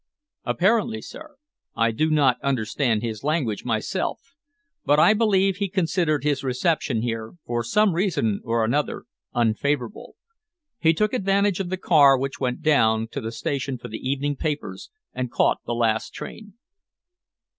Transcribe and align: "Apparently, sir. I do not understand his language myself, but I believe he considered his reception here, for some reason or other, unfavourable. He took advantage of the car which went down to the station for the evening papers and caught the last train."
"Apparently, 0.45 0.99
sir. 0.99 1.35
I 1.75 1.91
do 1.91 2.09
not 2.09 2.41
understand 2.41 3.03
his 3.03 3.23
language 3.23 3.63
myself, 3.63 4.33
but 4.83 4.99
I 4.99 5.13
believe 5.13 5.57
he 5.57 5.69
considered 5.69 6.23
his 6.23 6.43
reception 6.43 7.03
here, 7.03 7.33
for 7.45 7.63
some 7.63 7.93
reason 7.93 8.41
or 8.43 8.67
other, 8.73 9.03
unfavourable. 9.35 10.15
He 10.79 10.95
took 10.95 11.13
advantage 11.13 11.59
of 11.59 11.69
the 11.69 11.77
car 11.77 12.17
which 12.17 12.39
went 12.39 12.63
down 12.63 13.09
to 13.09 13.21
the 13.21 13.31
station 13.31 13.77
for 13.77 13.89
the 13.89 13.99
evening 13.99 14.35
papers 14.37 14.89
and 15.13 15.29
caught 15.29 15.59
the 15.67 15.75
last 15.75 16.15
train." 16.15 16.55